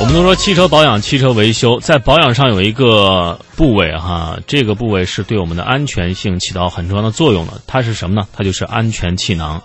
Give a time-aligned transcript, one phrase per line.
[0.00, 7.54] 我们都说汽车保养、汽车维修，在保养上有一个部位哈，这个部位是对我们的安全性起到很重要的作用的。
[7.66, 8.28] 它是什么呢？
[8.34, 9.62] 它就是安全气囊。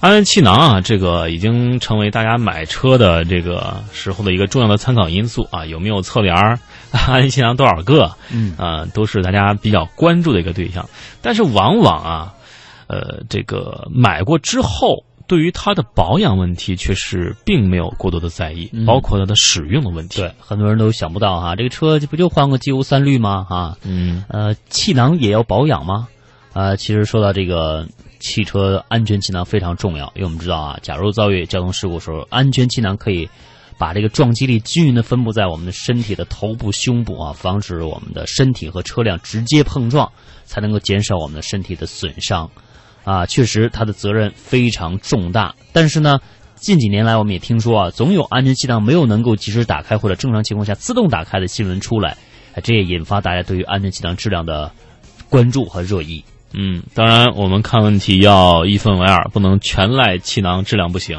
[0.00, 5.64] 安全气囊啊，这个已经成为大家买车的这个时候的一个重要的参考因素啊。
[5.64, 6.58] 有没有侧帘儿？
[6.92, 8.10] 安全气囊多少个？
[8.30, 10.86] 嗯啊，都是大家比较关注的一个对象。
[11.22, 12.34] 但是往往啊，
[12.86, 15.04] 呃，这个买过之后。
[15.30, 20.20] 对于它的保养问题，却是并没有过多的在意，包括它的使用的问题。
[20.20, 23.44] 对，很多人都想不到哈，这个车不就换个机油三滤吗？
[23.48, 26.08] 哈，嗯，呃，气囊也要保养吗？
[26.52, 27.86] 呃，其实说到这个
[28.18, 33.28] 汽车安全气囊非常重要，因为我们知道啊，假如遭遇交通事故时候，安全气囊可以
[33.78, 40.10] 把这个撞击力均匀的分布在我们的身体的头部、胸部啊，防止我们的身体和车辆直接碰撞，
[40.44, 42.50] 才能够减少我们的身体的损伤。
[43.04, 45.54] 啊，确实，他的责任非常重大。
[45.72, 46.18] 但是呢，
[46.56, 52.16] 近几年来，我们也听说啊，总有安全气囊没有能够及时打开或者正常情况下自动打开的新闻出来，
[52.62, 54.70] 这也引发大家对于安全气囊质量的
[55.28, 56.24] 关注和热议。
[56.52, 61.18] 嗯，当然，我们看问题要一分为二，不能全赖气囊质量不行。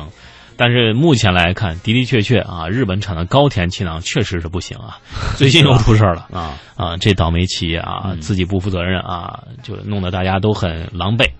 [0.63, 4.99] 但是目前来看，的的确确啊，日本产的高田气囊确实是不行啊，
[5.35, 6.97] 最近又出事了啊啊！
[6.97, 11.31] 这倒霉企业啊，自己不负责任啊，就弄得大家都很狼狈。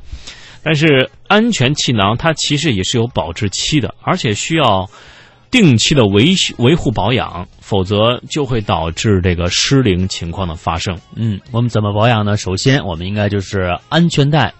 [0.63, 4.89] 但是安全气囊它其实也是有保质期的，而且需要
[5.52, 10.97] 定期的维维护保养，否则就会导致这个失灵情况的发生。
[11.16, 12.38] 嗯，我们怎么保养呢？
[12.38, 14.56] 首先，我们应该就是安全带，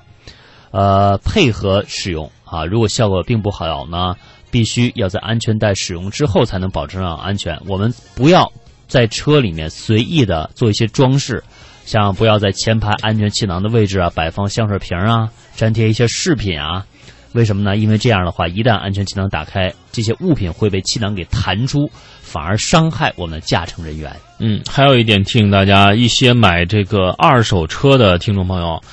[0.70, 2.66] 呃，配合使用啊。
[2.66, 4.14] 如果效果并不好呢？
[4.52, 7.58] 必须要在安全带使用之后才能保证安全。
[7.68, 8.52] 我们不要
[8.86, 11.42] 在车里面随意的做一些装饰，
[11.86, 16.86] 像不要在前排安全气囊的位置啊摆放香水瓶啊，粘贴一些饰品啊。
[17.32, 17.78] 为什么呢？
[17.78, 21.90] 因为这样的话，一旦安全气囊打开，这些物品会被气囊给弹出，
[22.22, 24.14] 反而伤害我们的驾乘人员。
[24.40, 28.84] 嗯，还有一点提醒大家，一些买这个二手车的听众朋友。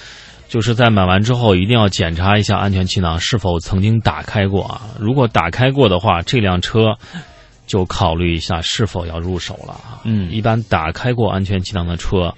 [0.49, 4.81] 就是在买完之后，一定要检查一下安全气囊是否曾经打开过啊！
[4.99, 6.97] 如果打开过的话，这辆车
[7.67, 10.01] 就考虑一下是否要入手了啊。
[10.05, 12.35] 嗯，一般打开过安全气囊的车，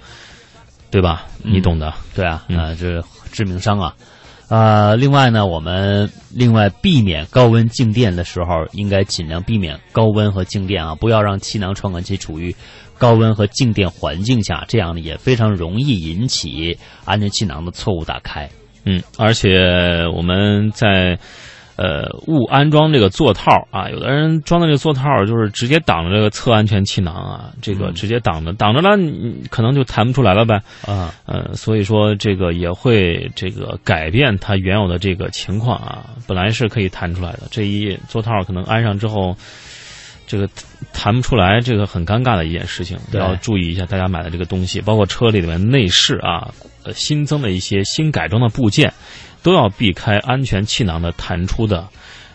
[0.90, 1.24] 对吧？
[1.44, 1.94] 你懂的。
[2.12, 3.00] 对啊，那，这
[3.30, 3.94] 致命伤啊！
[4.50, 12.54] 啊，另外呢，我们另外避免高温静电的时候，应该尽量避免高温和静电啊，不要让气囊传感器处于。
[12.98, 18.46] 高温和静电环境下，这样呢也非常容易引起安全气囊的错误打开。
[18.84, 19.50] 嗯，而且
[20.14, 21.18] 我们在
[21.80, 30.60] 呃误安装这个座套啊，有的人装的这个座套就是直接挡着这个侧安全气囊啊，这个直接挡着挡着了，你可能就弹不出来了呗。
[30.86, 39.34] 啊，呃，所以说这个也会这个改变它原有的这个情况啊，本来是可以弹出来的，这一座套可能安上之后。
[40.26, 40.48] 这个
[40.92, 43.84] 弹不出来，这个很尴尬的一件事情，要注意一下。
[43.84, 46.54] 大家买的这个东西，包括车里面内饰啊，
[46.84, 48.94] 呃，新增的一些新改装的部件，
[49.42, 51.88] 都要避开安全气囊的弹出的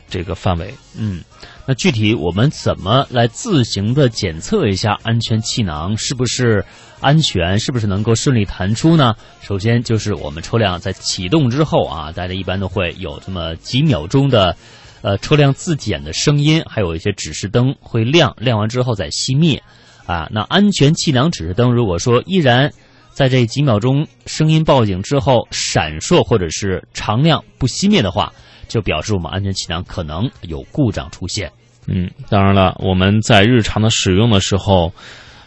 [0.10, 0.74] 这个范围。
[0.98, 1.24] 嗯，
[1.66, 6.66] 那具体我们怎么来自行的检测一下安全气囊是不是
[7.00, 9.16] 安全，是不是能够顺利弹出呢？
[9.42, 14.56] 首先就是我们车辆在启动之后啊，大家一般都会有这么几秒钟的。
[15.02, 19.62] 呃，车辆自检的声音，还有一些指示灯会亮，亮完之后再熄灭，
[20.08, 22.74] 啊，那安全气囊指示灯如果说依然
[23.16, 28.34] 在这几秒钟声音报警之后闪烁或者是常亮不熄灭的话，
[28.68, 31.50] 就表示我们安全气囊可能有故障出现。
[31.88, 34.92] 嗯，当然了，我们在日常的使用的时候，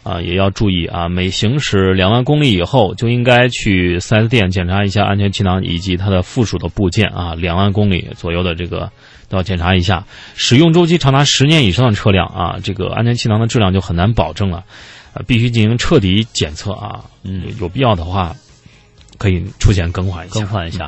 [0.03, 8.91] 啊，也要注意啊，每行驶两万公里以后就应该去四 S 店检查一下安全气囊以及它的附属的部件啊，两万公里左右的这个。
[9.31, 10.07] 都要检查一下，
[10.37, 14.65] 使用周期长达十年以上的车辆啊，这个安全气囊的质量就很难保证了，
[15.19, 18.33] 呃，必须进行彻底检测啊，嗯，有必要的话，
[19.19, 20.87] 可以出险更换一下，更换一下啊。